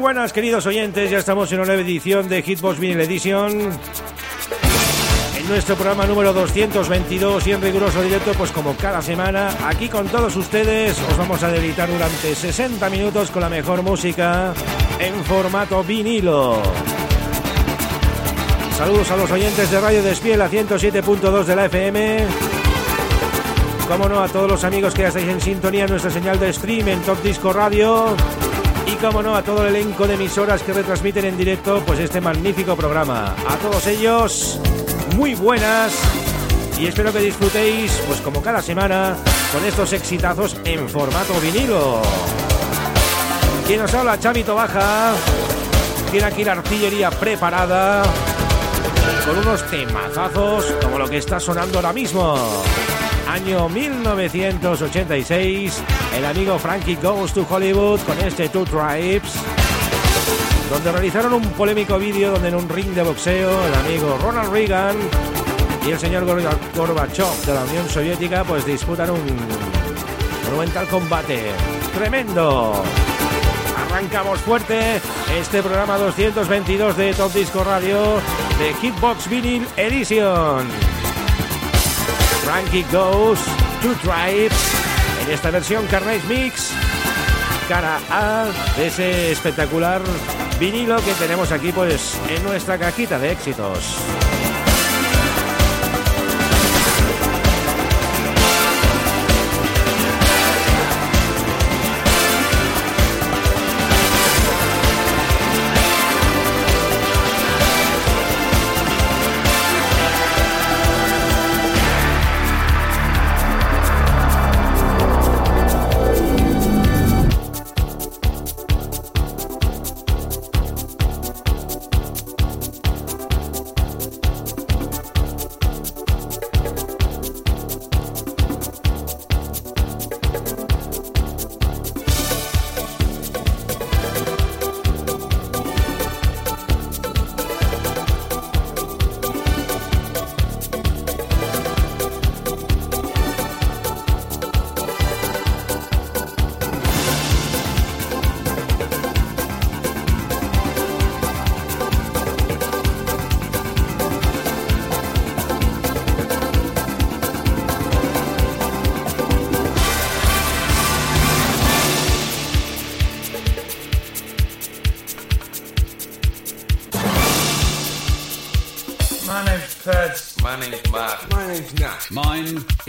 Buenas, 0.00 0.32
queridos 0.32 0.64
oyentes. 0.66 1.10
Ya 1.10 1.18
estamos 1.18 1.52
en 1.52 1.58
una 1.58 1.66
nueva 1.66 1.82
edición 1.82 2.28
de 2.28 2.42
Hitbox 2.42 2.78
Vinyl 2.78 3.00
Edition. 3.00 3.52
En 5.36 5.48
nuestro 5.48 5.74
programa 5.74 6.06
número 6.06 6.32
222 6.32 7.46
y 7.46 7.52
en 7.52 7.60
riguroso 7.60 8.02
directo, 8.02 8.32
pues 8.32 8.50
como 8.50 8.74
cada 8.76 9.02
semana, 9.02 9.50
aquí 9.66 9.88
con 9.88 10.08
todos 10.08 10.34
ustedes, 10.36 10.98
os 11.02 11.18
vamos 11.18 11.42
a 11.42 11.50
deleitar 11.50 11.90
durante 11.90 12.34
60 12.34 12.88
minutos 12.88 13.30
con 13.30 13.42
la 13.42 13.50
mejor 13.50 13.82
música 13.82 14.54
en 14.98 15.22
formato 15.24 15.84
vinilo. 15.84 16.62
Saludos 18.78 19.10
a 19.10 19.16
los 19.16 19.30
oyentes 19.30 19.70
de 19.70 19.80
Radio 19.80 20.02
Despiel 20.02 20.40
a 20.40 20.48
107.2 20.48 21.44
de 21.44 21.56
la 21.56 21.66
FM. 21.66 22.26
Como 23.86 24.08
no, 24.08 24.22
a 24.22 24.28
todos 24.28 24.50
los 24.50 24.64
amigos 24.64 24.94
que 24.94 25.02
ya 25.02 25.08
estáis 25.08 25.28
en 25.28 25.40
sintonía 25.40 25.84
en 25.84 25.90
nuestra 25.90 26.10
señal 26.10 26.40
de 26.40 26.52
stream 26.52 26.88
en 26.88 27.02
Top 27.02 27.22
Disco 27.22 27.52
Radio 27.52 28.16
y 28.92 28.96
como 28.96 29.22
no 29.22 29.34
a 29.34 29.42
todo 29.42 29.66
el 29.66 29.74
elenco 29.74 30.06
de 30.06 30.14
emisoras 30.14 30.62
que 30.62 30.72
retransmiten 30.72 31.24
en 31.24 31.36
directo 31.36 31.82
pues 31.86 31.98
este 31.98 32.20
magnífico 32.20 32.76
programa. 32.76 33.34
A 33.48 33.56
todos 33.56 33.86
ellos, 33.86 34.58
muy 35.16 35.34
buenas 35.34 35.92
y 36.78 36.86
espero 36.86 37.12
que 37.12 37.20
disfrutéis 37.20 37.92
pues 38.06 38.20
como 38.20 38.42
cada 38.42 38.62
semana 38.62 39.16
con 39.52 39.64
estos 39.64 39.92
exitazos 39.92 40.56
en 40.64 40.88
formato 40.88 41.34
vinilo. 41.40 42.02
Quien 43.66 43.80
nos 43.80 43.94
habla, 43.94 44.18
Chavito 44.18 44.54
Baja, 44.54 45.12
tiene 46.10 46.26
aquí 46.26 46.44
la 46.44 46.52
artillería 46.52 47.10
preparada 47.10 48.02
con 49.26 49.38
unos 49.38 49.62
temazazos 49.70 50.64
como 50.82 50.98
lo 50.98 51.08
que 51.08 51.18
está 51.18 51.38
sonando 51.38 51.78
ahora 51.78 51.92
mismo 51.92 52.36
año 53.30 53.68
1986, 53.68 55.82
el 56.16 56.24
amigo 56.24 56.58
Frankie 56.58 56.96
Goes 56.96 57.32
to 57.32 57.46
Hollywood 57.48 58.00
con 58.00 58.18
este 58.18 58.48
Two 58.48 58.64
Tribes, 58.64 59.30
donde 60.68 60.90
realizaron 60.90 61.34
un 61.34 61.44
polémico 61.50 61.96
vídeo 61.96 62.32
donde 62.32 62.48
en 62.48 62.56
un 62.56 62.68
ring 62.68 62.88
de 62.88 63.04
boxeo 63.04 63.66
el 63.66 63.74
amigo 63.74 64.18
Ronald 64.20 64.52
Reagan 64.52 64.96
y 65.86 65.92
el 65.92 65.98
señor 65.98 66.24
Gorbachev 66.24 67.46
de 67.46 67.54
la 67.54 67.62
Unión 67.62 67.88
Soviética 67.88 68.42
pues 68.42 68.66
disputan 68.66 69.10
un 69.10 69.22
monumental 70.46 70.88
combate. 70.88 71.52
¡Tremendo! 71.94 72.82
Arrancamos 73.86 74.40
fuerte 74.40 75.00
este 75.38 75.62
programa 75.62 75.98
222 75.98 76.96
de 76.96 77.14
Top 77.14 77.32
Disco 77.32 77.62
Radio 77.62 78.16
de 78.58 78.74
Hitbox 78.80 79.30
Vinyl 79.30 79.68
Edition. 79.76 80.89
Frankie 82.44 82.84
Goes 82.90 83.40
to 83.82 83.94
Tribes 84.02 84.52
en 85.22 85.30
esta 85.30 85.50
versión 85.50 85.86
Carnage 85.86 86.26
Mix 86.28 86.72
cara 87.68 88.00
A 88.10 88.46
de 88.76 88.86
ese 88.88 89.32
espectacular 89.32 90.02
vinilo 90.58 90.96
que 91.04 91.12
tenemos 91.14 91.52
aquí 91.52 91.70
pues 91.72 92.18
en 92.28 92.42
nuestra 92.42 92.78
cajita 92.78 93.18
de 93.18 93.32
éxitos. 93.32 93.96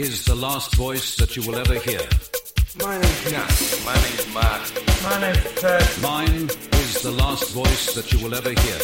Is 0.01 0.25
the 0.25 0.34
last 0.34 0.75
voice 0.75 1.16
that 1.17 1.35
you 1.35 1.44
will 1.44 1.56
ever 1.56 1.75
hear. 1.75 2.01
My 2.79 2.97
name's 2.97 3.31
Nat. 3.31 3.81
My 3.85 3.94
name's 3.94 4.28
Mark. 4.34 4.62
My 5.03 5.22
name's 5.22 5.62
Ted. 5.62 5.85
Mine 6.01 6.50
is 6.81 7.01
the 7.03 7.12
last 7.12 7.51
voice 7.51 7.94
that 7.94 8.12
you 8.12 8.17
will 8.23 8.34
ever 8.34 8.50
hear. 8.50 8.79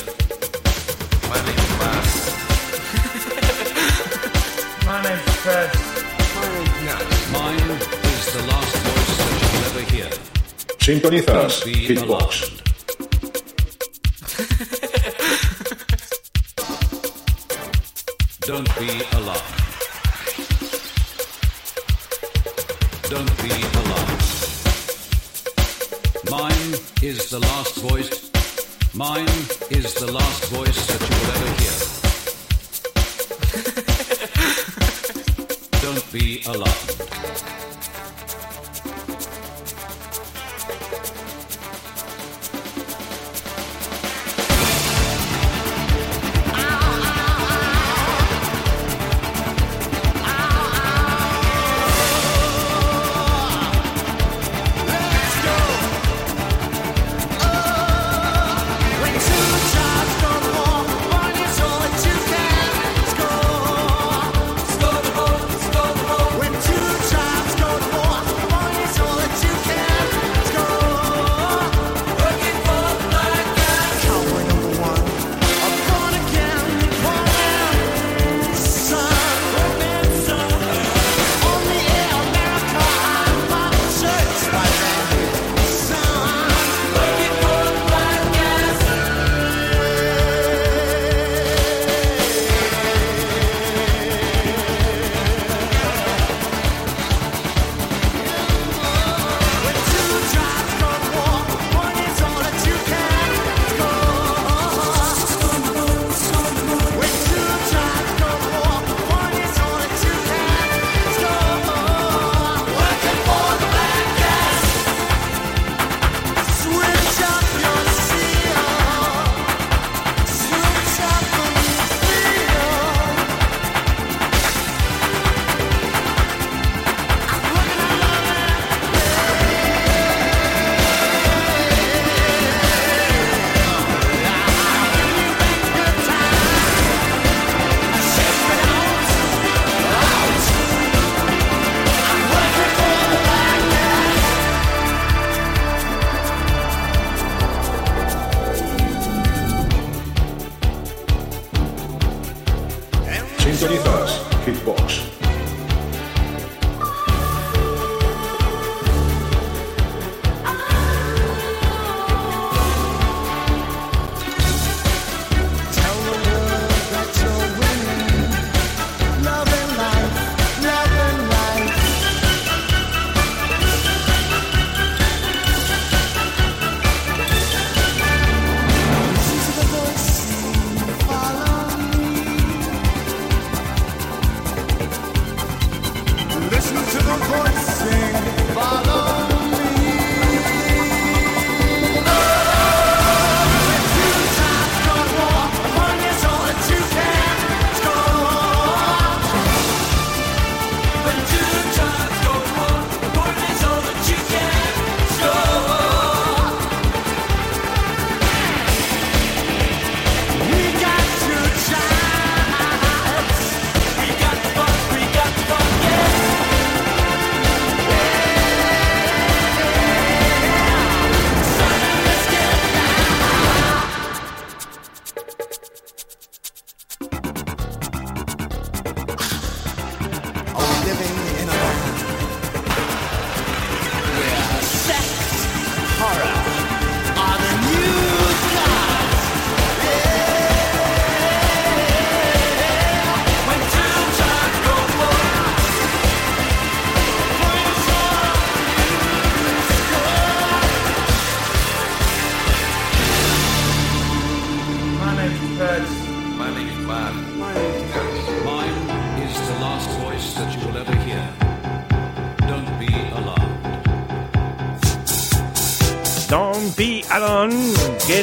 My 1.32 1.40
name's 1.48 1.70
Mark. 1.82 2.06
My 4.90 5.02
name's 5.02 5.44
Ted. 5.44 5.70
My 6.38 6.48
name's 6.54 6.78
Nat. 6.86 7.06
Mine 7.34 7.72
is 8.14 8.26
the 8.38 8.44
last 8.52 8.74
voice 8.88 9.14
that 9.18 9.36
you 9.42 9.50
will 9.54 9.66
ever 9.70 9.84
hear. 9.94 10.10
Sintonizas 10.86 11.56
Don't 11.66 11.82
Hitbox. 11.90 12.30
Don't 18.48 18.70
be 18.80 18.90
alarmed. 19.18 19.67
Don't 23.18 23.38
be 23.42 23.50
alarmed. 23.50 24.24
Mine 26.30 26.74
is 27.02 27.30
the 27.32 27.40
last 27.40 27.76
voice. 27.78 28.30
Mine 28.94 29.26
is 29.72 29.96
the 29.96 30.12
last 30.12 30.46
voice 30.52 30.86
that 30.86 31.02
you 31.02 31.16
will 31.18 31.32
ever 31.34 31.52
hear. 31.58 31.78
Don't 35.82 36.06
be 36.14 36.44
alarmed. 36.46 37.57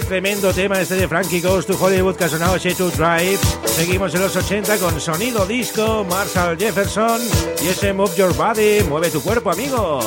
tremendo 0.07 0.53
tema 0.53 0.81
este 0.81 0.95
de 0.97 1.09
Frankie 1.09 1.41
Goes 1.41 1.67
to 1.67 1.77
Hollywood 1.81 2.17
que 2.17 2.25
ha 2.25 2.29
sonado 2.29 2.57
Drive. 2.57 3.39
Seguimos 3.67 4.15
en 4.15 4.23
los 4.23 4.35
80 4.35 4.79
con 4.79 5.01
sonido 5.01 5.47
disco, 5.47 6.05
Marshall 6.09 6.59
Jefferson 6.59 7.21
y 7.63 7.69
ese 7.69 7.93
Move 7.93 8.15
Your 8.17 8.35
Body, 8.35 8.83
mueve 8.89 9.11
tu 9.11 9.23
cuerpo, 9.23 9.51
amigo. 9.51 10.01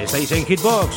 Estáis 0.00 0.30
en 0.32 0.44
Hitbox, 0.44 0.96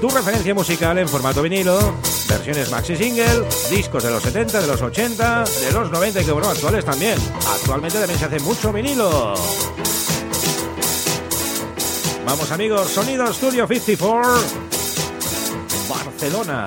tu 0.00 0.08
referencia 0.08 0.54
musical 0.54 0.98
en 0.98 1.08
formato 1.08 1.42
vinilo, 1.42 1.94
versiones 2.28 2.70
maxi 2.70 2.96
single, 2.96 3.44
discos 3.70 4.02
de 4.02 4.10
los 4.10 4.22
70, 4.22 4.60
de 4.60 4.66
los 4.66 4.80
80, 4.80 5.44
de 5.44 5.72
los 5.72 5.90
90 5.90 6.20
y 6.20 6.24
que 6.24 6.32
bueno, 6.32 6.48
actuales 6.48 6.84
también. 6.84 7.18
Actualmente 7.52 7.98
también 7.98 8.18
se 8.18 8.26
hace 8.26 8.40
mucho 8.40 8.72
vinilo. 8.72 9.34
Vamos 12.24 12.50
amigos, 12.52 12.88
Sonido 12.88 13.32
Studio 13.32 13.66
54, 13.66 14.40
Barcelona. 15.88 16.66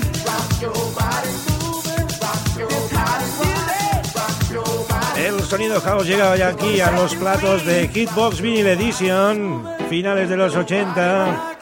El 5.17 5.39
sonido 5.41 5.81
house 5.81 6.05
llega 6.05 6.31
hoy 6.31 6.41
aquí 6.41 6.79
a 6.81 6.91
los 6.91 7.15
platos 7.15 7.65
de 7.65 7.87
Hitbox 7.87 8.41
Vinyl 8.41 8.67
Edition, 8.67 9.65
finales 9.89 10.29
de 10.29 10.37
los 10.37 10.55
80, 10.55 11.55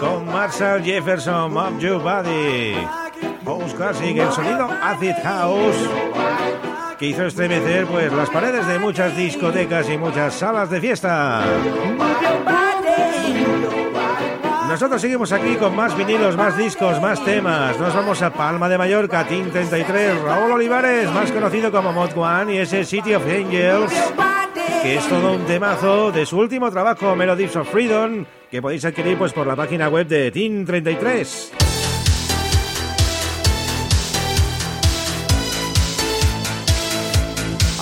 con 0.00 0.26
Marshall 0.26 0.82
Jefferson, 0.82 1.52
Move 1.52 1.80
Your 1.80 2.02
Body, 2.02 2.74
House 3.44 3.74
Classic, 3.74 4.16
el 4.16 4.32
sonido 4.32 4.68
Acid 4.82 5.14
House, 5.22 5.76
que 6.98 7.06
hizo 7.06 7.24
estremecer 7.24 7.86
pues 7.86 8.12
las 8.12 8.30
paredes 8.30 8.66
de 8.66 8.78
muchas 8.80 9.16
discotecas 9.16 9.88
y 9.88 9.96
muchas 9.96 10.34
salas 10.34 10.70
de 10.70 10.80
fiesta. 10.80 11.44
Nosotros 14.68 15.00
seguimos 15.00 15.32
aquí 15.32 15.56
con 15.56 15.74
más 15.74 15.96
vinilos, 15.96 16.36
más 16.36 16.56
discos, 16.56 17.00
más 17.00 17.24
temas. 17.24 17.80
Nos 17.80 17.94
vamos 17.94 18.20
a 18.20 18.30
Palma 18.30 18.68
de 18.68 18.76
Mallorca, 18.76 19.26
Team 19.26 19.50
33, 19.50 20.20
Raúl 20.20 20.52
Olivares, 20.52 21.10
más 21.10 21.32
conocido 21.32 21.72
como 21.72 21.90
Mod 21.90 22.16
One, 22.16 22.54
y 22.54 22.58
ese 22.58 22.84
City 22.84 23.14
of 23.14 23.24
Angels, 23.26 23.90
que 24.82 24.96
es 24.96 25.08
todo 25.08 25.32
un 25.32 25.46
temazo 25.46 26.12
de 26.12 26.26
su 26.26 26.38
último 26.38 26.70
trabajo, 26.70 27.16
Melodies 27.16 27.56
of 27.56 27.70
Freedom, 27.70 28.26
que 28.50 28.60
podéis 28.60 28.84
adquirir 28.84 29.16
pues 29.16 29.32
por 29.32 29.46
la 29.46 29.56
página 29.56 29.88
web 29.88 30.06
de 30.06 30.30
Team 30.30 30.66
33. 30.66 31.52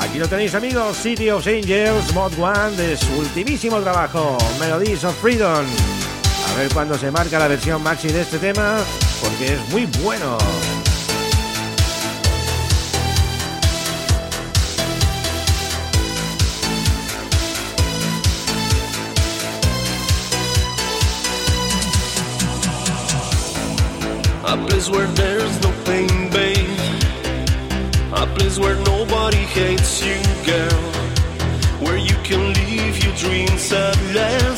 Aquí 0.01 0.19
lo 0.21 0.29
tenéis 0.29 0.55
amigos, 0.55 0.97
City 0.97 1.31
of 1.31 1.45
Angels, 1.47 2.15
Mod 2.15 2.33
One, 2.39 2.77
de 2.77 2.97
su 2.97 3.13
ultimísimo 3.19 3.81
trabajo, 3.81 4.39
Melodies 4.61 5.03
of 5.03 5.21
Freedom. 5.21 5.67
A 6.49 6.59
ver 6.59 6.73
cuándo 6.73 6.97
se 6.97 7.11
marca 7.11 7.39
la 7.39 7.49
versión 7.49 7.83
maxi 7.83 8.09
de 8.09 8.23
este 8.23 8.39
tema, 8.39 8.79
porque 9.21 9.55
es 9.55 9.69
muy 9.71 9.87
bueno. 10.03 10.39
A 24.49 24.57
place 24.57 24.89
where 24.89 25.07
there's 25.09 25.61
no 25.61 25.71
pain, 25.85 26.31
babe. 26.31 26.79
A 28.13 28.27
place 28.37 28.59
where 28.59 28.77
nobody 28.85 29.45
hates 29.53 30.01
you, 30.03 30.17
girl. 30.45 30.83
Where 31.81 31.99
you 31.99 32.15
can 32.23 32.55
live 32.55 33.05
your 33.05 33.15
dreams 33.17 33.73
at 33.73 33.97
last. 34.15 34.56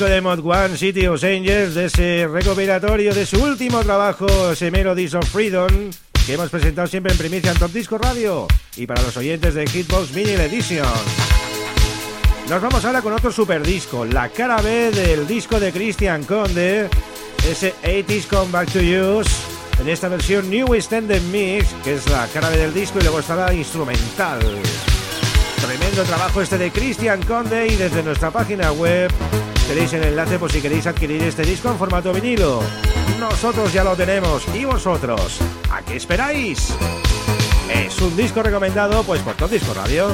Disco 0.00 0.14
de 0.14 0.20
Mod 0.22 0.40
One, 0.42 0.78
City 0.78 1.06
of 1.08 1.22
Angels, 1.22 1.74
de 1.74 1.84
ese 1.84 2.26
recopilatorio 2.26 3.12
de 3.12 3.26
su 3.26 3.42
último 3.42 3.80
trabajo, 3.80 4.52
ese 4.52 4.70
Melodies 4.70 5.12
of 5.12 5.28
Freedom, 5.28 5.68
que 6.24 6.32
hemos 6.32 6.48
presentado 6.48 6.88
siempre 6.88 7.12
en 7.12 7.18
primicia 7.18 7.50
en 7.50 7.58
Top 7.58 7.70
Disco 7.70 7.98
Radio 7.98 8.46
y 8.76 8.86
para 8.86 9.02
los 9.02 9.14
oyentes 9.18 9.52
de 9.52 9.66
Hitbox 9.66 10.14
Mini 10.14 10.30
Edition. 10.30 10.86
Nos 12.48 12.62
vamos 12.62 12.82
ahora 12.82 13.02
con 13.02 13.12
otro 13.12 13.30
super 13.30 13.62
disco, 13.62 14.06
la 14.06 14.30
cara 14.30 14.62
B 14.62 14.90
del 14.90 15.26
disco 15.26 15.60
de 15.60 15.70
Christian 15.70 16.24
Conde, 16.24 16.88
ese 17.46 17.74
80s 17.82 18.26
Come 18.26 18.52
Back 18.52 18.72
to 18.72 18.78
Use, 18.78 19.30
en 19.82 19.88
esta 19.90 20.08
versión 20.08 20.48
New 20.48 20.72
Extended 20.72 21.20
Mix, 21.24 21.74
que 21.84 21.96
es 21.96 22.08
la 22.08 22.26
cara 22.28 22.48
B 22.48 22.56
del 22.56 22.72
disco 22.72 23.00
y 23.00 23.02
luego 23.02 23.20
está 23.20 23.36
la 23.36 23.52
instrumental. 23.52 24.40
Tremendo 25.60 26.04
trabajo 26.04 26.40
este 26.40 26.56
de 26.56 26.70
Christian 26.70 27.22
Conde 27.24 27.66
y 27.66 27.76
desde 27.76 28.02
nuestra 28.02 28.30
página 28.30 28.72
web 28.72 29.10
tenéis 29.70 29.92
el 29.92 30.02
enlace 30.02 30.36
por 30.36 30.50
si 30.50 30.60
queréis 30.60 30.84
adquirir 30.88 31.22
este 31.22 31.42
disco 31.42 31.70
en 31.70 31.78
formato 31.78 32.12
vinilo. 32.12 32.60
Nosotros 33.20 33.72
ya 33.72 33.84
lo 33.84 33.94
tenemos 33.94 34.44
y 34.52 34.64
vosotros, 34.64 35.38
¿a 35.70 35.80
qué 35.82 35.94
esperáis? 35.94 36.74
Es 37.72 38.00
un 38.00 38.16
disco 38.16 38.42
recomendado 38.42 39.04
pues 39.04 39.22
por 39.22 39.34
Top 39.34 39.48
Disco 39.48 39.72
Radio. 39.72 40.08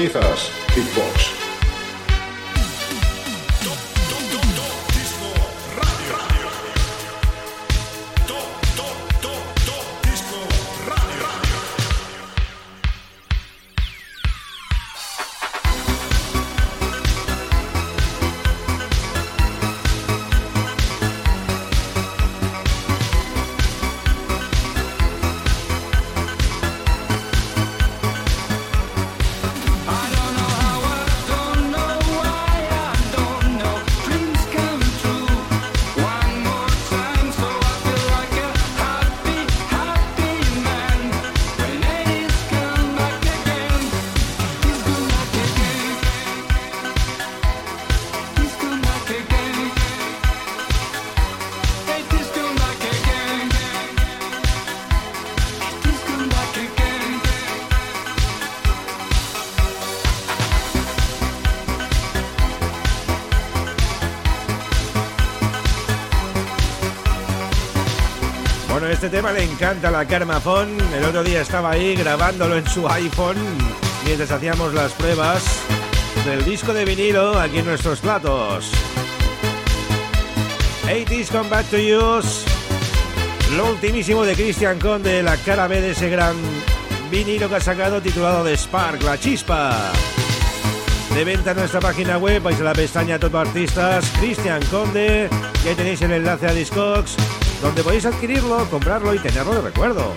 Sintonizas 0.00 0.50
Hitbox. 0.74 1.39
Tema 69.10 69.32
le 69.32 69.42
encanta 69.42 69.90
la 69.90 70.06
Carmafón. 70.06 70.68
El 70.94 71.04
otro 71.04 71.24
día 71.24 71.40
estaba 71.40 71.72
ahí 71.72 71.96
grabándolo 71.96 72.56
en 72.56 72.66
su 72.66 72.88
iPhone 72.88 73.36
mientras 74.04 74.30
hacíamos 74.30 74.72
las 74.72 74.92
pruebas 74.92 75.42
del 76.24 76.44
disco 76.44 76.72
de 76.72 76.84
vinilo 76.84 77.38
aquí 77.38 77.58
en 77.58 77.66
nuestros 77.66 77.98
platos. 78.00 78.70
80s 80.84 81.28
Come 81.28 81.48
Back 81.48 81.66
to 81.70 81.76
Use. 81.76 82.44
Lo 83.56 83.70
ultimísimo 83.70 84.24
de 84.24 84.34
Christian 84.34 84.78
Conde, 84.78 85.22
la 85.22 85.36
cara 85.38 85.66
B 85.66 85.80
de 85.80 85.90
ese 85.90 86.08
gran 86.08 86.36
vinilo 87.10 87.48
que 87.48 87.56
ha 87.56 87.60
sacado 87.60 88.00
titulado 88.00 88.44
The 88.44 88.56
Spark, 88.56 89.02
la 89.02 89.18
chispa. 89.18 89.76
De 91.14 91.24
venta 91.24 91.50
en 91.50 91.56
nuestra 91.56 91.80
página 91.80 92.18
web, 92.18 92.40
vais 92.42 92.60
a 92.60 92.64
la 92.64 92.72
pestaña 92.72 93.18
Top 93.18 93.34
Artistas, 93.34 94.08
Christian 94.20 94.62
Conde, 94.70 95.28
ahí 95.66 95.74
tenéis 95.74 96.00
el 96.02 96.12
enlace 96.12 96.46
a 96.46 96.52
Discogs, 96.52 97.16
donde 97.62 97.82
podéis 97.82 98.06
adquirirlo, 98.06 98.68
comprarlo 98.70 99.14
y 99.14 99.18
tenerlo 99.18 99.54
de 99.54 99.60
recuerdo. 99.62 100.14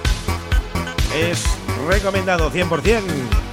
Es 1.16 1.44
recomendado 1.88 2.52
100% 2.52 3.02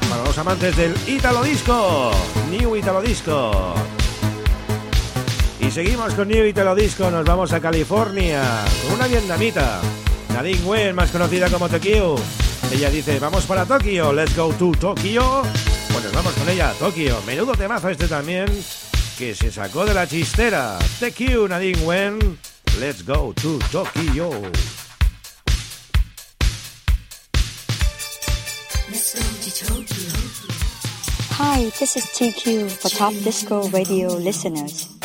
para 0.08 0.24
los 0.24 0.38
amantes 0.38 0.76
del 0.76 0.94
Italo 1.06 1.42
Disco, 1.42 2.10
New 2.50 2.76
Italo 2.76 3.00
Disco. 3.02 3.74
Y 5.60 5.70
seguimos 5.70 6.14
con 6.14 6.28
New 6.28 6.46
Italo 6.46 6.74
Disco, 6.74 7.10
nos 7.10 7.24
vamos 7.24 7.52
a 7.52 7.60
California, 7.60 8.42
con 8.82 8.94
una 8.94 9.06
vietnamita, 9.06 9.80
Nadine 10.32 10.64
Wen, 10.64 10.94
más 10.94 11.10
conocida 11.10 11.48
como 11.50 11.68
Tokyo. 11.68 12.16
Ella 12.72 12.90
dice, 12.90 13.18
vamos 13.18 13.44
para 13.46 13.66
Tokio, 13.66 14.12
let's 14.12 14.36
go 14.36 14.52
to 14.54 14.72
Tokio. 14.72 15.42
Nos 16.02 16.12
vamos 16.24 16.32
con 16.32 16.48
ella 16.48 16.70
a 16.70 16.72
Tokio. 16.72 17.20
Menudo 17.26 17.52
temazo 17.52 17.88
este 17.88 18.08
también, 18.08 18.46
que 19.18 19.34
se 19.34 19.52
sacó 19.52 19.84
de 19.84 19.94
la 19.94 20.08
chistera. 20.08 20.78
TQ 20.98 21.48
Nadine 21.48 21.82
Wen, 21.82 22.38
let's 22.78 23.02
go 23.02 23.32
to 23.32 23.58
Tokyo. 23.70 24.30
Hi, 31.32 31.64
this 31.78 31.96
is 31.96 32.04
TQ 32.04 32.70
for 32.70 32.88
Top 32.90 33.12
Disco 33.14 33.68
Radio 33.68 34.08
listeners. 34.08 34.99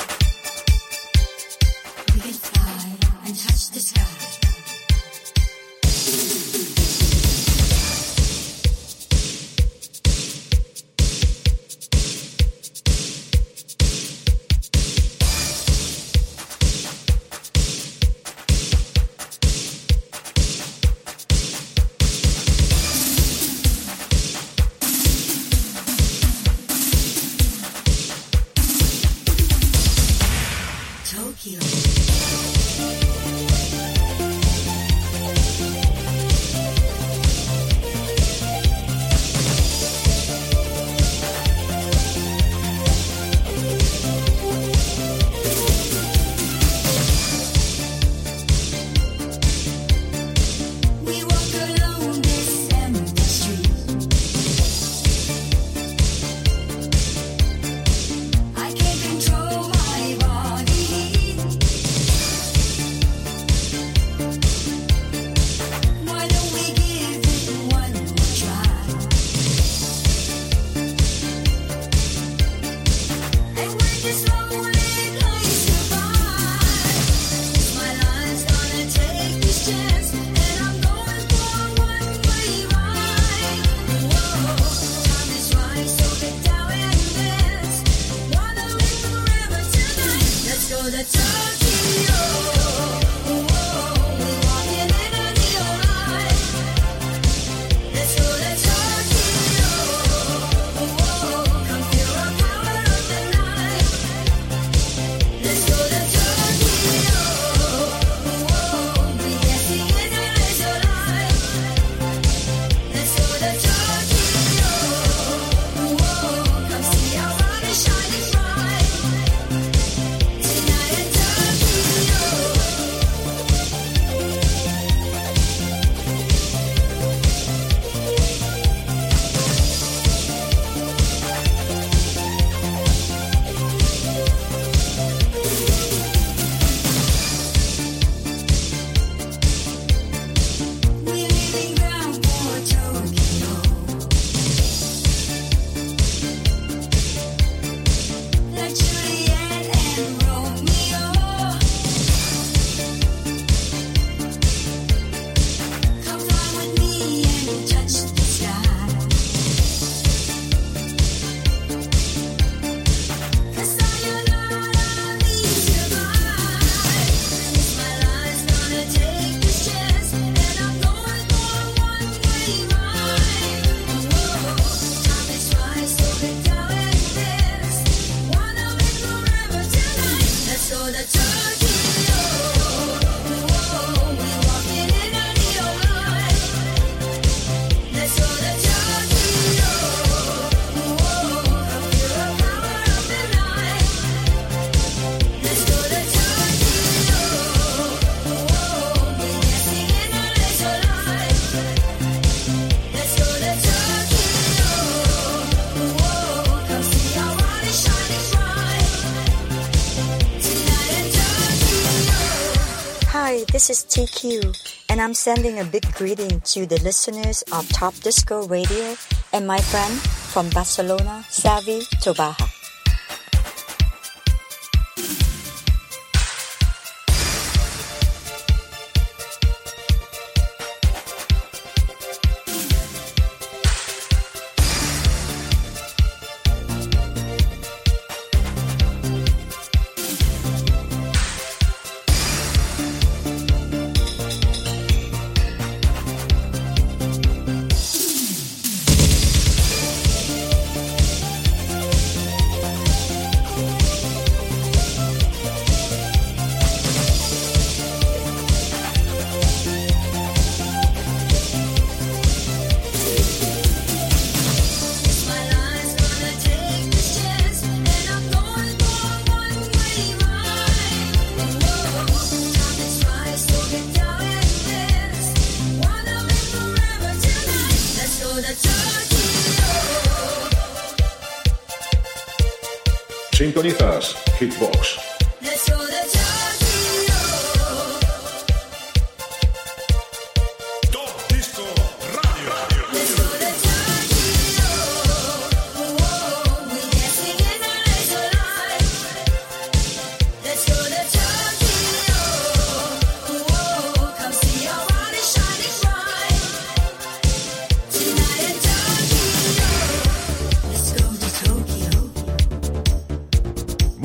This 213.66 213.80
is 213.80 213.86
TQ, 213.86 214.86
and 214.92 215.02
I'm 215.02 215.16
sending 215.16 215.58
a 215.58 215.64
big 215.64 215.92
greeting 215.96 216.40
to 216.40 216.68
the 216.68 216.80
listeners 216.84 217.42
of 217.52 217.68
Top 217.70 217.96
Disco 217.96 218.46
Radio 218.46 218.96
and 219.34 219.48
my 219.48 219.58
friend 219.58 219.92
from 220.02 220.52
Barcelona, 220.52 221.26
Savi 221.30 221.82
Tobaha. 221.98 222.55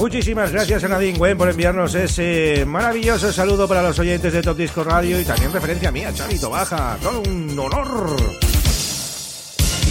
Muchísimas 0.01 0.51
gracias 0.51 0.83
a 0.83 0.89
Nadine 0.89 1.19
Gwen 1.19 1.37
por 1.37 1.51
enviarnos 1.51 1.95
ese 1.95 2.65
maravilloso 2.67 3.31
saludo 3.31 3.69
para 3.69 3.83
los 3.83 3.99
oyentes 3.99 4.33
de 4.33 4.41
Top 4.41 4.57
Disco 4.57 4.83
Radio 4.83 5.21
y 5.21 5.25
también 5.27 5.53
referencia 5.53 5.91
a 5.91 5.93
mí, 5.93 6.03
a 6.03 6.15
Chavito 6.15 6.49
Baja. 6.49 6.97
Todo 7.03 7.21
un 7.21 7.59
honor. 7.59 8.17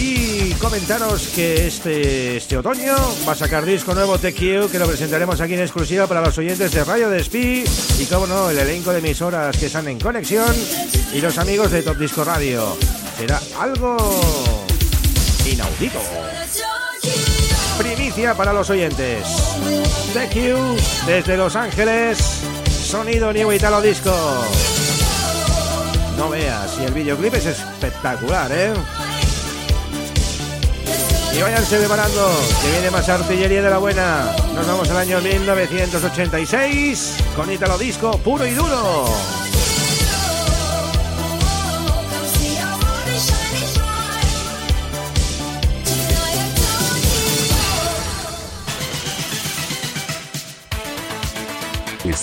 Y 0.00 0.52
comentaros 0.54 1.28
que 1.28 1.68
este, 1.68 2.38
este 2.38 2.58
otoño 2.58 2.96
va 3.26 3.32
a 3.32 3.36
sacar 3.36 3.64
disco 3.64 3.94
nuevo 3.94 4.18
TQ 4.18 4.68
que 4.72 4.80
lo 4.80 4.88
presentaremos 4.88 5.40
aquí 5.40 5.54
en 5.54 5.60
exclusiva 5.60 6.08
para 6.08 6.22
los 6.22 6.36
oyentes 6.36 6.72
de 6.72 6.82
Radio 6.82 7.08
Despí 7.08 7.62
y 8.00 8.04
como 8.06 8.26
no, 8.26 8.50
el 8.50 8.58
elenco 8.58 8.90
de 8.90 8.98
emisoras 8.98 9.56
que 9.56 9.66
están 9.66 9.86
en 9.86 10.00
conexión 10.00 10.52
y 11.14 11.20
los 11.20 11.38
amigos 11.38 11.70
de 11.70 11.84
Top 11.84 11.96
Disco 11.96 12.24
Radio. 12.24 12.76
Será 13.16 13.40
algo 13.60 13.96
inaudito. 15.46 16.00
Primicia 18.00 18.34
para 18.34 18.54
los 18.54 18.70
oyentes. 18.70 19.26
TQ 20.14 21.04
desde 21.06 21.36
Los 21.36 21.54
Ángeles. 21.54 22.40
Sonido 22.66 23.30
New 23.30 23.52
Italo 23.52 23.82
Disco. 23.82 24.10
No 26.16 26.30
veas, 26.30 26.78
y 26.80 26.84
el 26.84 26.94
videoclip 26.94 27.34
es 27.34 27.44
espectacular, 27.44 28.50
¿eh? 28.52 28.72
Y 31.36 31.42
váyanse 31.42 31.76
preparando, 31.76 32.30
que 32.62 32.70
viene 32.70 32.90
más 32.90 33.06
artillería 33.06 33.60
de 33.60 33.68
la 33.68 33.76
buena. 33.76 34.34
Nos 34.54 34.66
vamos 34.66 34.88
al 34.88 34.96
año 34.96 35.20
1986 35.20 37.16
con 37.36 37.52
Italo 37.52 37.76
Disco 37.76 38.16
puro 38.16 38.46
y 38.46 38.52
duro. 38.52 39.39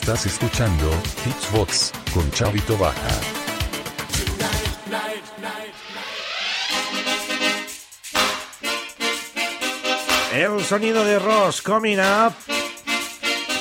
Estás 0.08 0.26
escuchando 0.26 0.90
Hitsbox 1.26 1.92
con 2.14 2.32
Chavito 2.32 2.78
Baja. 2.78 2.96
El 10.34 10.64
sonido 10.64 11.04
de 11.04 11.20
Ross 11.20 11.62
coming 11.62 11.98
up. 11.98 12.34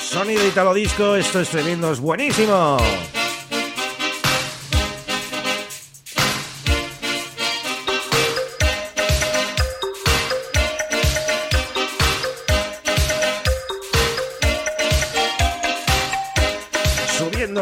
Sonido 0.00 0.46
Italo 0.46 0.72
Disco, 0.72 1.16
esto 1.16 1.40
es 1.40 1.48
tremendo, 1.48 1.90
es 1.90 1.98
buenísimo. 1.98 2.76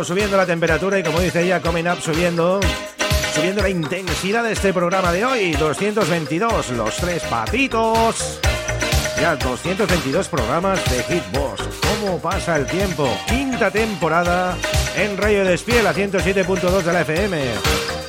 Subiendo, 0.03 0.37
la 0.37 0.45
temperatura 0.45 0.99
y 0.99 1.05
como 1.05 1.21
dice 1.21 1.43
ella, 1.43 1.61
coming 1.61 1.85
up, 1.85 2.01
subiendo. 2.01 2.59
Subiendo 3.33 3.63
la 3.63 3.69
intensidad 3.69 4.43
de 4.43 4.53
este 4.53 4.73
programa 4.73 5.13
de 5.13 5.25
hoy. 5.25 5.53
222, 5.53 6.71
los 6.71 6.97
tres 6.97 7.23
patitos. 7.23 8.41
Ya 9.21 9.37
222 9.37 10.29
programas 10.29 10.81
de 10.91 11.03
Hitbox. 11.05 11.63
¿Cómo 12.01 12.19
pasa 12.19 12.57
el 12.57 12.67
tiempo? 12.67 13.09
Quinta 13.29 13.71
temporada 13.71 14.57
en 14.97 15.17
Radio 15.17 15.45
Despiel 15.45 15.87
a 15.87 15.95
107.2 15.95 16.83
de 16.83 16.93
la 16.93 17.01
FM. 17.03 17.45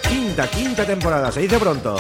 Quinta, 0.09 0.47
quinta 0.47 0.85
temporada. 0.85 1.31
Se 1.31 1.41
dice 1.41 1.59
pronto. 1.59 1.97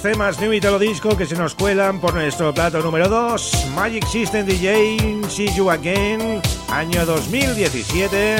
Los 0.00 0.12
temas 0.12 0.40
New 0.40 0.52
Italo 0.52 0.78
Disco 0.78 1.16
que 1.16 1.26
se 1.26 1.36
nos 1.36 1.54
cuelan 1.54 2.00
por 2.00 2.14
nuestro 2.14 2.54
plato 2.54 2.80
número 2.80 3.08
2, 3.08 3.68
Magic 3.74 4.06
System 4.06 4.46
DJ, 4.46 5.20
See 5.28 5.48
You 5.54 5.70
Again, 5.70 6.40
año 6.70 7.04
2017. 7.04 8.36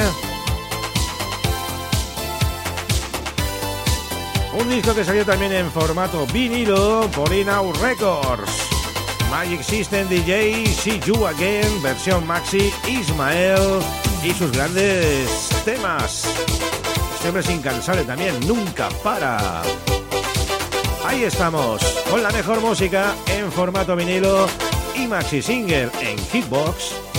Un 4.59 4.69
disco 4.69 4.95
que 4.95 5.03
salió 5.03 5.25
también 5.25 5.51
en 5.51 5.69
formato 5.71 6.25
vinilo 6.27 7.07
por 7.15 7.31
Inau 7.33 7.71
Records. 7.73 8.51
Magic 9.29 9.61
System 9.61 10.07
DJ, 10.07 10.65
See 10.65 10.99
You 11.05 11.27
Again, 11.27 11.81
versión 11.83 12.25
Maxi, 12.25 12.71
Ismael 12.87 13.81
y 14.23 14.31
sus 14.33 14.51
grandes 14.51 15.49
temas. 15.65 16.25
Este 17.13 17.27
hombre 17.27 17.43
es 17.43 17.49
incansable 17.49 18.03
también, 18.03 18.39
nunca 18.47 18.89
para. 19.03 19.61
Ahí 21.05 21.23
estamos, 21.23 21.81
con 22.09 22.21
la 22.21 22.31
mejor 22.31 22.61
música 22.61 23.15
en 23.27 23.51
formato 23.51 23.95
vinilo 23.95 24.47
y 24.95 25.07
maxi 25.07 25.41
single 25.41 25.89
en 25.99 26.17
Hitbox. 26.17 27.10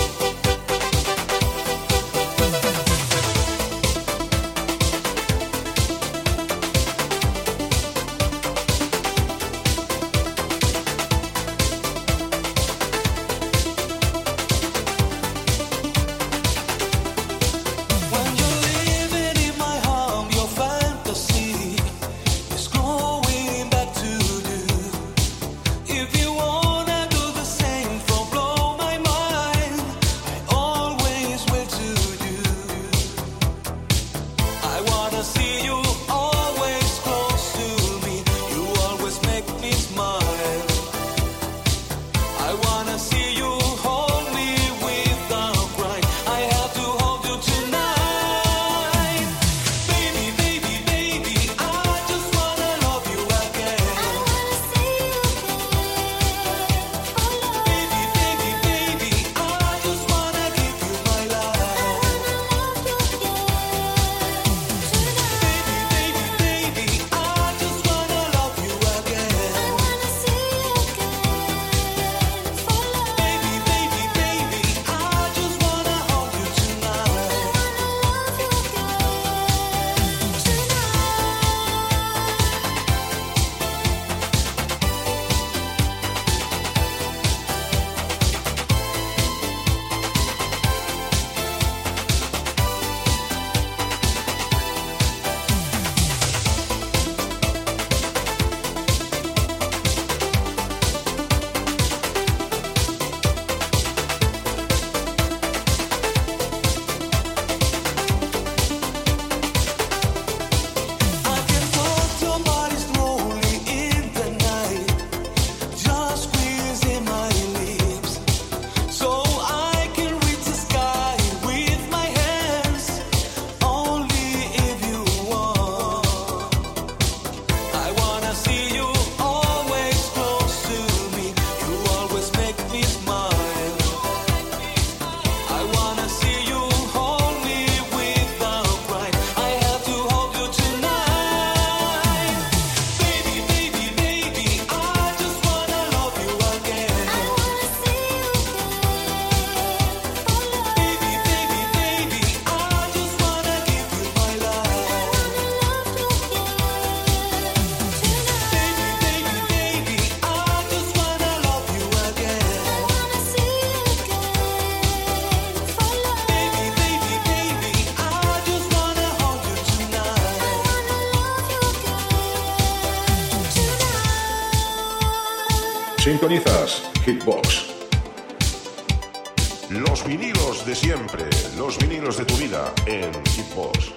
Los 181.72 181.88
vinilos 181.88 182.16
de 182.18 182.24
tu 182.24 182.36
vida 182.36 182.72
en 182.86 183.12
Hitbox. 183.24 183.91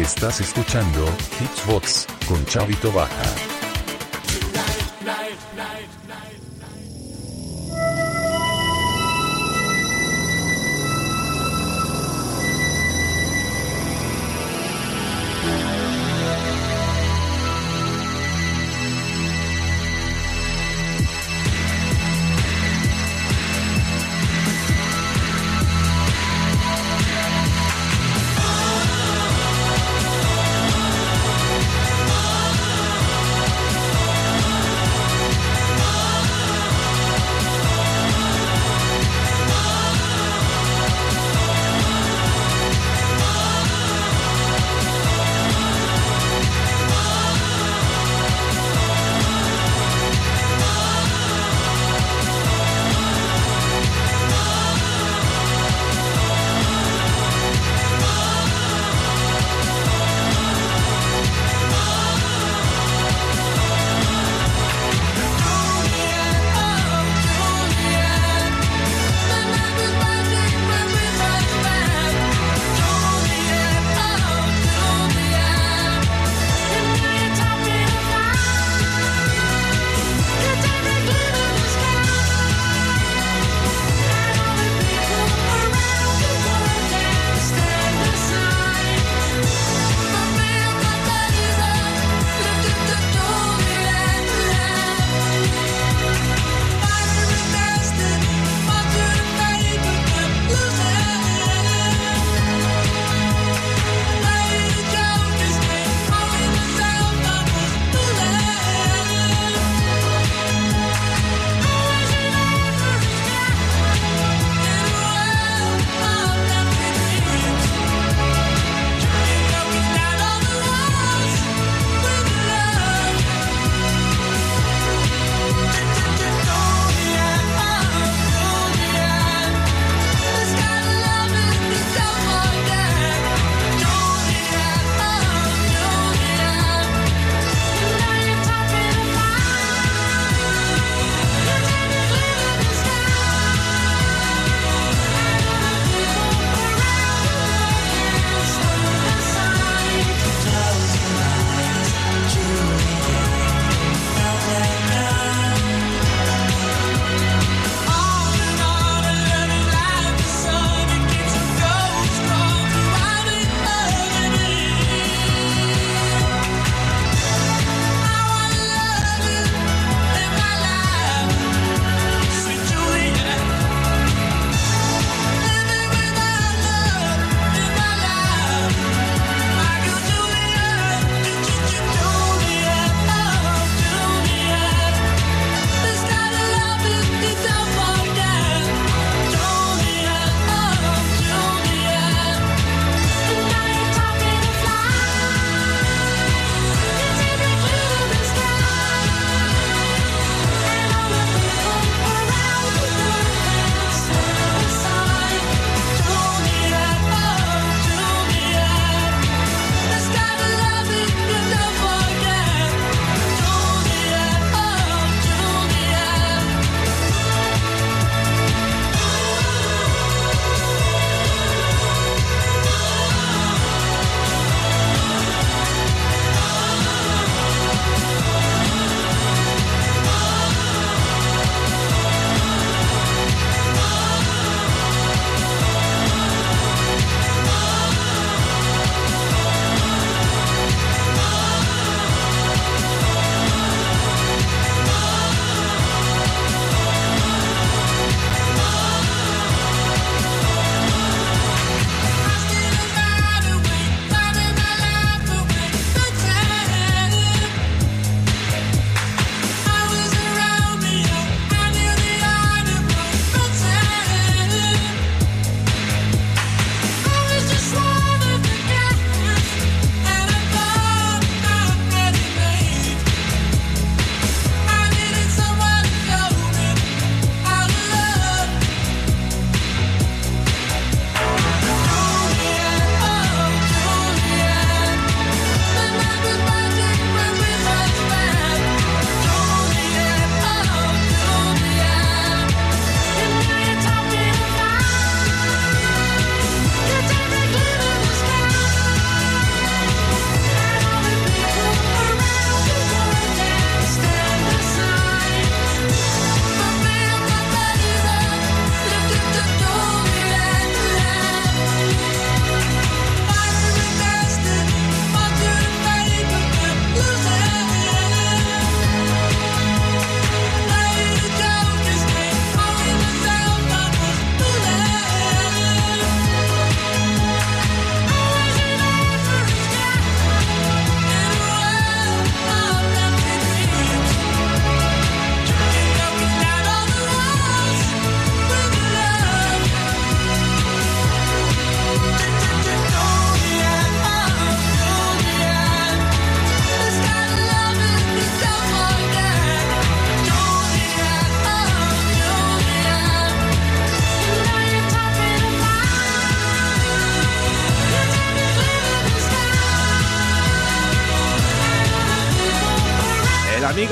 Estás 0.00 0.40
escuchando 0.40 1.04
Hitsbox 1.38 2.06
con 2.26 2.42
Chavito 2.46 2.90
Baja. 2.90 3.49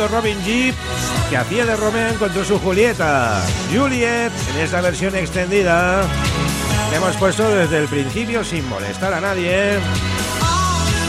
Robin 0.06 0.40
Jeep, 0.44 0.76
que 1.28 1.36
hacía 1.36 1.66
de 1.66 1.74
Romeo 1.74 2.08
encontró 2.08 2.44
su 2.44 2.58
Julieta, 2.60 3.42
Juliet, 3.74 4.30
en 4.54 4.60
esta 4.60 4.80
versión 4.80 5.16
extendida. 5.16 6.02
hemos 6.94 7.16
puesto 7.16 7.48
desde 7.50 7.78
el 7.78 7.88
principio 7.88 8.44
sin 8.44 8.68
molestar 8.68 9.12
a 9.12 9.20
nadie. 9.20 9.78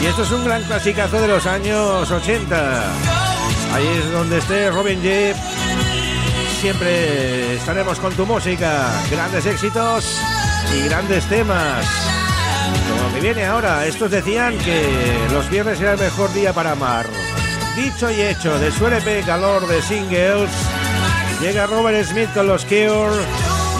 Y 0.02 0.06
esto 0.06 0.24
es 0.24 0.30
un 0.32 0.44
gran 0.44 0.64
clasicazo 0.64 1.20
de 1.20 1.28
los 1.28 1.46
años 1.46 2.10
80. 2.10 2.82
Ahí 3.72 3.86
es 3.86 4.12
donde 4.12 4.38
esté 4.38 4.70
Robin 4.70 5.00
Jeep. 5.00 5.36
Siempre 6.60 7.54
estaremos 7.54 8.00
con 8.00 8.12
tu 8.14 8.26
música. 8.26 8.90
Grandes 9.08 9.46
éxitos 9.46 10.18
y 10.74 10.88
grandes 10.88 11.24
temas. 11.26 11.86
Como 12.88 13.14
que 13.14 13.20
viene 13.20 13.44
ahora, 13.44 13.86
estos 13.86 14.10
decían 14.10 14.58
que 14.58 15.28
los 15.32 15.48
viernes 15.48 15.80
era 15.80 15.92
el 15.92 16.00
mejor 16.00 16.32
día 16.32 16.52
para 16.52 16.72
amar. 16.72 17.06
Dicho 17.76 18.10
y 18.10 18.20
hecho, 18.20 18.58
de 18.58 18.72
su 18.72 18.86
LP 18.86 19.22
Calor 19.24 19.66
de 19.66 19.80
Singles, 19.80 20.50
llega 21.40 21.66
Robert 21.66 22.04
Smith 22.04 22.28
con 22.34 22.48
los 22.48 22.64
Cure 22.64 23.16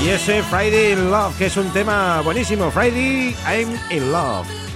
y 0.03 0.09
ese 0.11 0.43
Friday 0.45 0.93
in 0.93 1.11
Love, 1.11 1.37
que 1.37 1.47
es 1.47 1.57
un 1.57 1.71
tema 1.73 2.21
buenísimo. 2.23 2.71
Friday, 2.71 3.35
I'm 3.47 3.79
in 3.91 4.13
Love. 4.13 4.70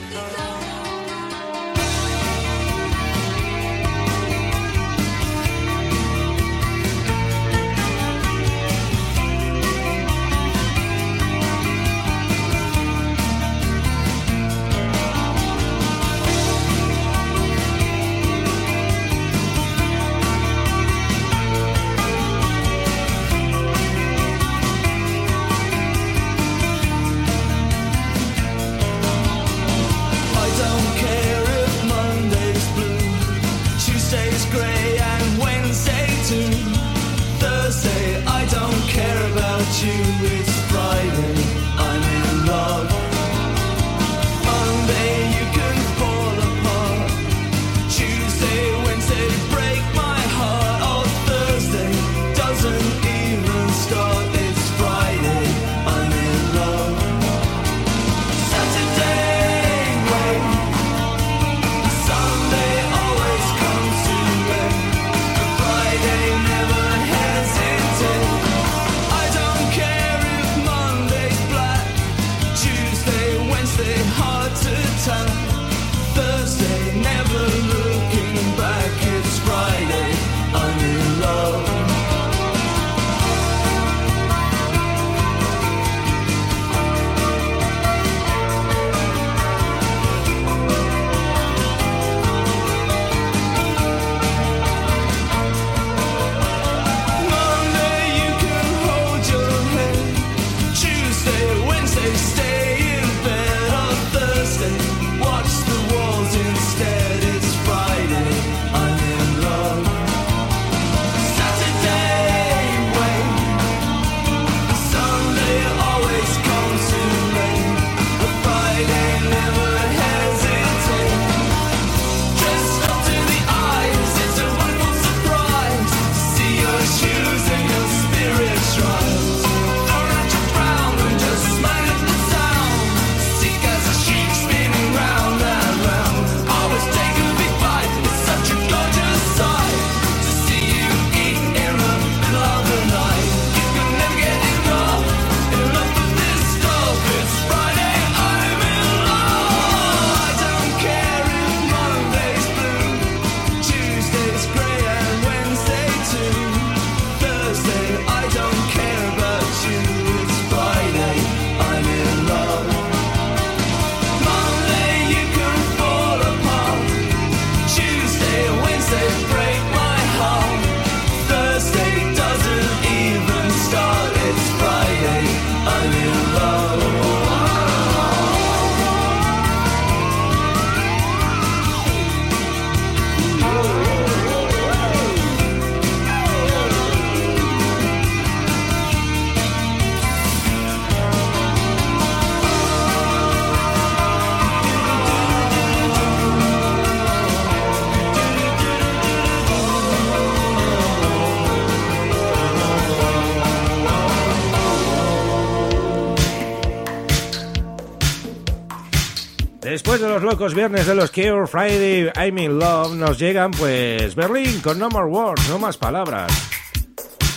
Locos 210.25 210.55
viernes 210.55 210.87
de 210.87 210.95
los 210.95 211.11
Cure 211.11 211.47
Friday, 211.47 212.11
I'm 212.17 212.39
in 212.39 212.59
Love, 212.59 212.95
nos 212.95 213.19
llegan 213.19 213.51
pues 213.51 214.15
Berlín 214.15 214.61
con 214.61 214.79
No 214.79 214.89
More 214.89 215.07
Words, 215.07 215.49
no 215.49 215.59
más 215.59 215.77
palabras. 215.77 216.33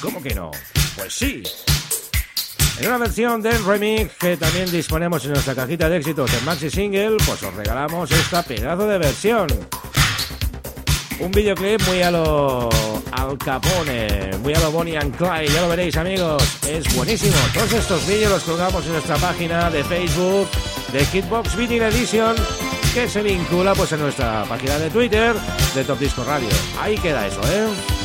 ¿Cómo 0.01 0.21
que 0.21 0.33
no? 0.33 0.51
Pues 0.95 1.13
sí. 1.13 1.43
En 2.79 2.87
una 2.87 2.97
versión 2.97 3.41
del 3.41 3.63
remix 3.65 4.13
que 4.13 4.37
también 4.37 4.71
disponemos 4.71 5.25
en 5.25 5.33
nuestra 5.33 5.53
cajita 5.53 5.89
de 5.89 5.97
éxitos 5.97 6.31
de 6.31 6.39
Maxi 6.41 6.69
Single, 6.69 7.17
pues 7.25 7.43
os 7.43 7.53
regalamos 7.53 8.09
esta 8.11 8.41
pedazo 8.43 8.87
de 8.87 8.97
versión. 8.97 9.47
Un 11.19 11.31
videoclip 11.31 11.81
muy 11.87 12.01
a 12.03 12.11
lo 12.11 12.69
Al 13.11 13.37
Capone, 13.37 14.31
muy 14.43 14.53
a 14.53 14.59
lo 14.59 14.71
Bonnie 14.71 14.97
and 14.97 15.15
Clyde, 15.17 15.47
ya 15.47 15.61
lo 15.61 15.69
veréis 15.69 15.97
amigos, 15.97 16.43
es 16.67 16.95
buenísimo. 16.95 17.35
Todos 17.53 17.73
estos 17.73 18.07
vídeos 18.07 18.31
los 18.31 18.43
colgamos 18.43 18.85
en 18.85 18.93
nuestra 18.93 19.17
página 19.17 19.69
de 19.71 19.83
Facebook 19.83 20.47
de 20.93 21.05
Hitbox 21.05 21.55
Vinyl 21.57 21.83
Edition 21.83 22.35
que 22.97 23.07
se 23.07 23.21
vincula 23.21 23.75
pues 23.75 23.91
en 23.91 23.99
nuestra 23.99 24.43
página 24.45 24.79
de 24.79 24.89
Twitter 24.89 25.35
de 25.75 25.83
Top 25.83 25.99
Disco 25.99 26.23
Radio. 26.23 26.49
Ahí 26.81 26.97
queda 26.97 27.27
eso, 27.27 27.41
¿eh? 27.43 27.96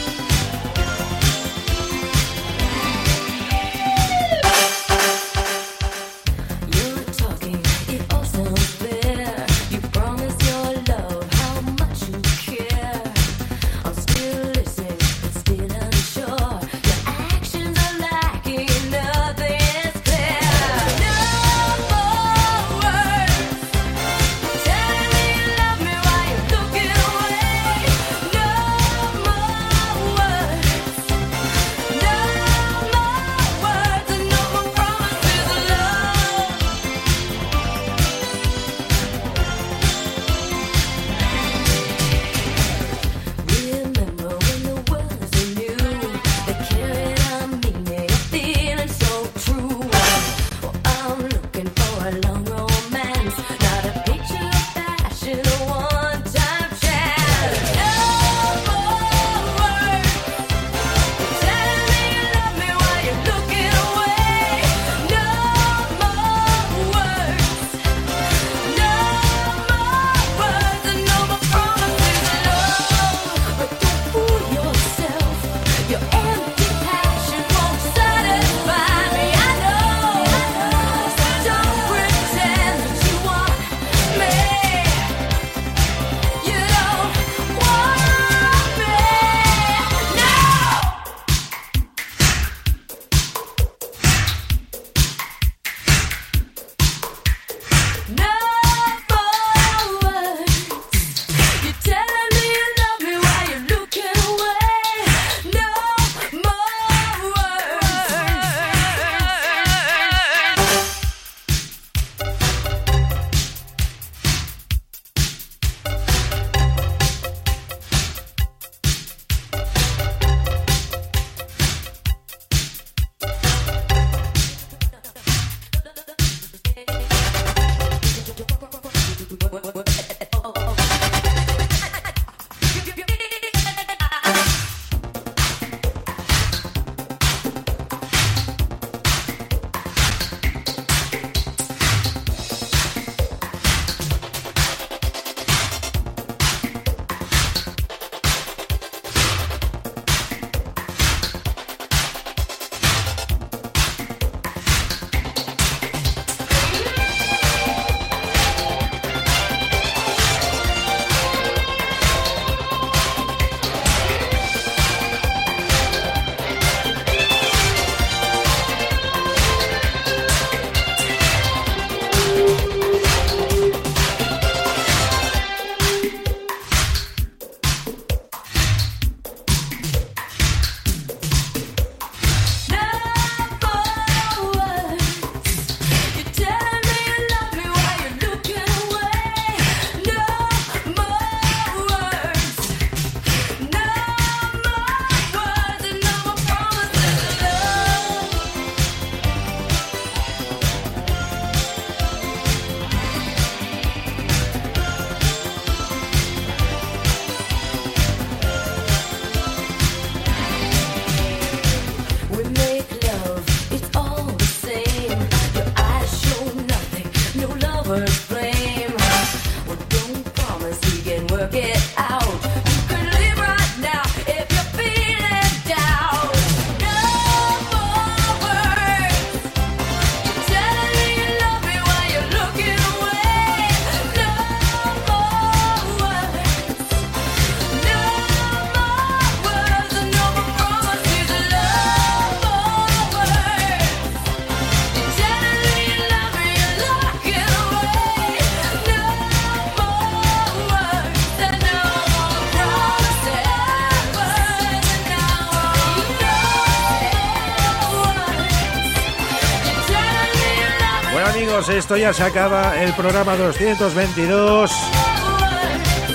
Esto 261.53 261.99
ya 261.99 262.15
se 262.15 262.23
acaba 262.23 262.83
el 262.83 262.95
programa 262.95 263.37
222 263.37 264.71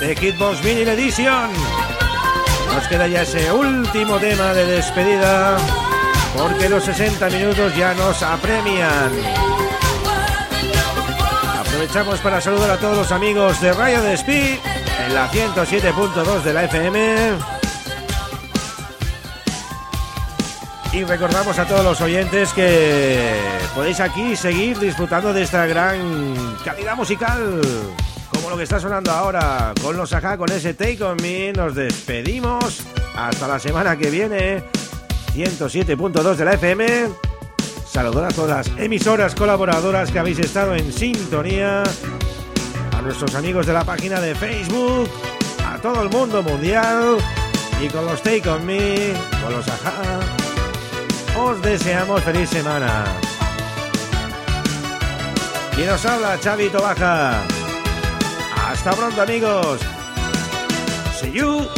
de 0.00 0.14
Kitbox 0.16 0.60
Vinyl 0.62 0.88
Edition. 0.88 1.50
Nos 2.74 2.88
queda 2.88 3.06
ya 3.06 3.22
ese 3.22 3.52
último 3.52 4.18
tema 4.18 4.52
de 4.52 4.66
despedida 4.66 5.56
porque 6.36 6.68
los 6.68 6.82
60 6.84 7.30
minutos 7.30 7.74
ya 7.76 7.94
nos 7.94 8.20
apremian. 8.24 9.12
Aprovechamos 11.60 12.18
para 12.18 12.40
saludar 12.40 12.70
a 12.70 12.76
todos 12.78 12.96
los 12.96 13.12
amigos 13.12 13.60
de 13.60 13.72
Radio 13.72 14.02
Despí 14.02 14.58
en 15.06 15.14
la 15.14 15.30
107.2 15.30 16.42
de 16.42 16.52
la 16.52 16.64
FM. 16.64 17.57
Y 20.98 21.04
recordamos 21.04 21.56
a 21.60 21.64
todos 21.64 21.84
los 21.84 22.00
oyentes 22.00 22.52
que 22.52 23.20
podéis 23.72 24.00
aquí 24.00 24.34
seguir 24.34 24.76
disfrutando 24.80 25.32
de 25.32 25.42
esta 25.42 25.64
gran 25.64 26.56
calidad 26.64 26.96
musical. 26.96 27.60
Como 28.32 28.50
lo 28.50 28.56
que 28.56 28.64
está 28.64 28.80
sonando 28.80 29.12
ahora 29.12 29.72
con 29.80 29.96
los 29.96 30.12
Ajá, 30.12 30.36
con 30.36 30.50
ese 30.50 30.74
Take 30.74 31.00
On 31.04 31.16
Me. 31.22 31.52
Nos 31.52 31.76
despedimos. 31.76 32.80
Hasta 33.16 33.46
la 33.46 33.60
semana 33.60 33.96
que 33.96 34.10
viene. 34.10 34.64
107.2 35.36 36.34
de 36.34 36.44
la 36.44 36.54
FM. 36.54 37.10
Saludar 37.88 38.24
a 38.24 38.34
todas 38.34 38.66
las 38.66 38.78
emisoras 38.80 39.36
colaboradoras 39.36 40.10
que 40.10 40.18
habéis 40.18 40.40
estado 40.40 40.74
en 40.74 40.92
sintonía. 40.92 41.84
A 42.96 43.02
nuestros 43.02 43.36
amigos 43.36 43.66
de 43.66 43.72
la 43.72 43.84
página 43.84 44.20
de 44.20 44.34
Facebook. 44.34 45.08
A 45.64 45.78
todo 45.78 46.02
el 46.02 46.10
mundo 46.10 46.42
mundial. 46.42 47.18
Y 47.80 47.86
con 47.86 48.04
los 48.04 48.20
Take 48.20 48.48
On 48.48 48.66
Me. 48.66 49.12
Con 49.40 49.52
los 49.52 49.68
Ajá. 49.68 50.37
Os 51.40 51.62
deseamos 51.62 52.20
feliz 52.24 52.50
semana. 52.50 53.04
Y 55.76 55.82
nos 55.82 56.04
habla 56.04 56.38
Chavito 56.40 56.82
Baja. 56.82 57.40
Hasta 58.56 58.90
pronto 58.90 59.22
amigos. 59.22 59.80
See 61.20 61.30
you. 61.30 61.77